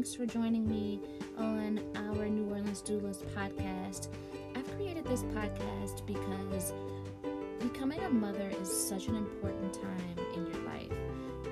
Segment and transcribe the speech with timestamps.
[0.00, 0.98] Thanks for joining me
[1.36, 4.08] on our New Orleans Doulas podcast.
[4.56, 6.72] I've created this podcast because
[7.58, 10.90] becoming a mother is such an important time in your life.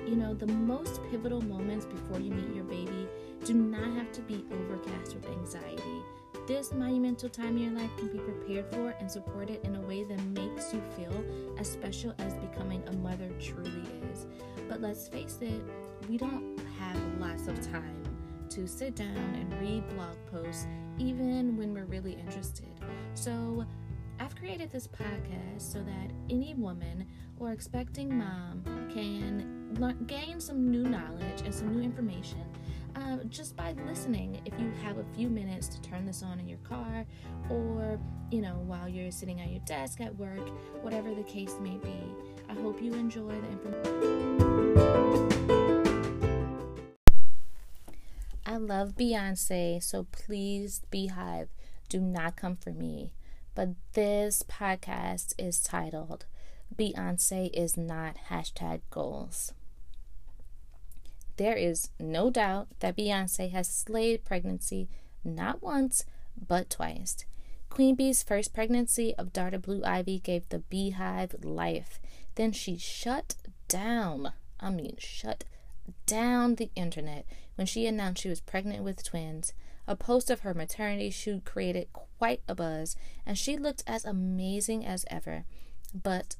[0.07, 3.07] You know, the most pivotal moments before you meet your baby
[3.45, 6.01] do not have to be overcast with anxiety.
[6.47, 10.05] This monumental time in your life can be prepared for and supported in a way
[10.05, 11.23] that makes you feel
[11.59, 14.25] as special as becoming a mother truly is.
[14.67, 15.61] But let's face it,
[16.09, 18.08] we don't have lots of time
[18.49, 20.67] to sit down and read blog posts,
[20.97, 22.67] even when we're really interested.
[23.13, 23.65] So,
[24.19, 27.07] I've created this podcast so that any woman
[27.39, 28.63] or expecting mom
[28.93, 32.43] can learn, gain some new knowledge and some new information
[32.95, 34.41] uh, just by listening.
[34.45, 37.05] If you have a few minutes to turn this on in your car
[37.49, 40.49] or, you know, while you're sitting at your desk at work,
[40.81, 42.03] whatever the case may be,
[42.49, 45.68] I hope you enjoy the information.
[48.69, 51.47] Love Beyonce, so please, BeyHive,
[51.89, 53.11] do not come for me.
[53.55, 56.27] But this podcast is titled
[56.77, 59.53] Beyonce is not hashtag goals.
[61.37, 64.87] There is no doubt that Beyonce has slayed pregnancy
[65.23, 66.05] not once,
[66.39, 67.25] but twice.
[67.71, 71.99] Queen Bey's first pregnancy of daughter Blue Ivy gave the BeyHive life.
[72.35, 73.33] Then she shut
[73.67, 75.43] down, I mean, shut
[76.05, 79.53] down the internet when she announced she was pregnant with twins.
[79.87, 82.95] A post of her maternity shoot created quite a buzz,
[83.25, 85.45] and she looked as amazing as ever.
[85.93, 86.35] But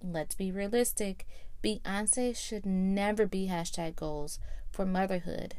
[0.00, 1.26] let's be realistic
[1.62, 4.38] Beyonce should never be hashtag goals
[4.70, 5.56] for motherhood.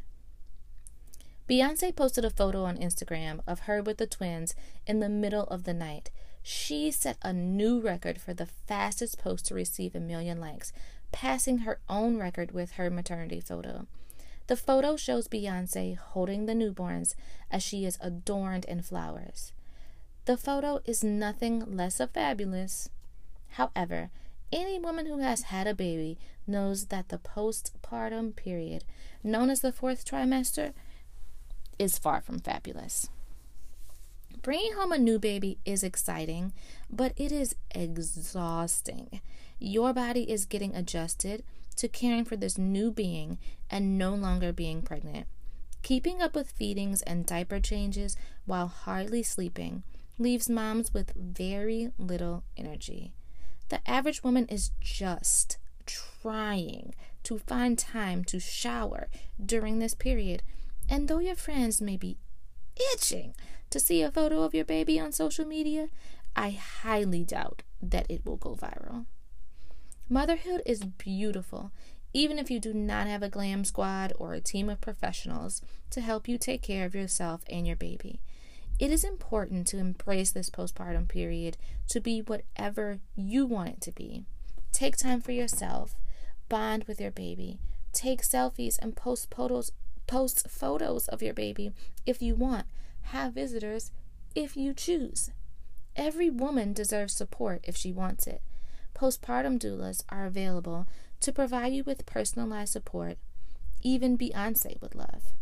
[1.50, 4.56] Beyonce posted a photo on Instagram of her with the twins
[4.88, 6.12] in the middle of the night.
[6.42, 10.72] She set a new record for the fastest post to receive a million likes,
[11.12, 13.88] passing her own record with her maternity photo.
[14.48, 17.14] The photo shows Beyonce holding the newborns
[17.52, 19.54] as she is adorned in flowers.
[20.26, 22.90] The photo is nothing less of fabulous.
[23.52, 24.10] However,
[24.52, 28.84] any woman who has had a baby knows that the postpartum period,
[29.24, 30.74] known as the fourth trimester,
[31.78, 33.10] is far from fabulous.
[34.42, 36.54] Bringing home a new baby is exciting,
[36.90, 39.20] but it is exhausting.
[39.60, 41.44] Your body is getting adjusted
[41.76, 43.38] to caring for this new being
[43.70, 45.28] and no longer being pregnant.
[45.82, 49.84] Keeping up with feedings and diaper changes while hardly sleeping
[50.18, 53.14] leaves moms with very little energy.
[53.68, 59.10] The average woman is just trying to find time to shower
[59.44, 60.44] during this period.
[60.90, 62.18] And though your friends may be
[62.94, 63.36] itching
[63.70, 65.90] to see a photo of your baby on social media,
[66.36, 69.06] I highly doubt that it will go viral.
[70.08, 71.72] Motherhood is beautiful,
[72.14, 76.02] even if you do not have a glam squad or a team of professionals to
[76.02, 78.20] help you take care of yourself and your baby.
[78.80, 81.58] It is important to embrace this postpartum period
[81.90, 84.24] to be whatever you want it to be.
[84.72, 85.96] Take time for yourself,
[86.48, 87.60] bond with your baby,
[87.92, 89.72] take selfies and post photos
[90.08, 91.72] post photos of your baby
[92.06, 92.66] if you want.
[93.04, 93.92] Have visitors
[94.36, 95.32] if you choose.
[95.96, 98.42] Every woman deserves support if she wants it.
[98.96, 100.88] Postpartum doulas are available
[101.22, 103.18] to provide you with personalized support,
[103.82, 105.34] even Beyonce would love.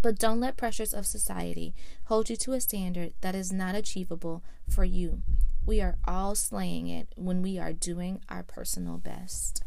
[0.00, 1.74] But don't let pressures of society
[2.04, 5.22] hold you to a standard that is not achievable for you.
[5.64, 9.62] We are all slaying it when we are doing our personal best.